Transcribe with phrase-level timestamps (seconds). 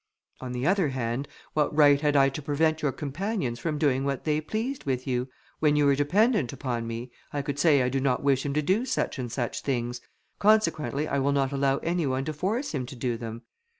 [0.39, 4.23] On the other hand, what right had I to prevent your companions from doing what
[4.23, 5.27] they pleased with you.
[5.59, 8.63] When you were dependent upon me, I could say, I do not wish him to
[8.63, 10.01] do such and such things,
[10.39, 13.43] consequently I will not allow any one to force him to do them.